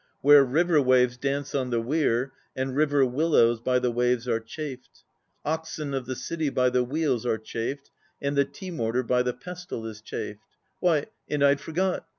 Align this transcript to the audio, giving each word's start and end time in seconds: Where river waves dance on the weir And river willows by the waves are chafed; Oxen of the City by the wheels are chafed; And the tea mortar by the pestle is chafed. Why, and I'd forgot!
Where 0.21 0.43
river 0.43 0.81
waves 0.81 1.15
dance 1.15 1.53
on 1.53 1.69
the 1.69 1.79
weir 1.79 2.33
And 2.55 2.75
river 2.75 3.05
willows 3.05 3.59
by 3.61 3.77
the 3.77 3.91
waves 3.91 4.27
are 4.27 4.39
chafed; 4.39 5.03
Oxen 5.45 5.93
of 5.93 6.07
the 6.07 6.15
City 6.15 6.49
by 6.49 6.71
the 6.71 6.83
wheels 6.83 7.23
are 7.23 7.37
chafed; 7.37 7.91
And 8.19 8.35
the 8.35 8.45
tea 8.45 8.71
mortar 8.71 9.03
by 9.03 9.21
the 9.21 9.33
pestle 9.33 9.85
is 9.85 10.01
chafed. 10.01 10.39
Why, 10.79 11.05
and 11.29 11.43
I'd 11.45 11.61
forgot! 11.61 12.07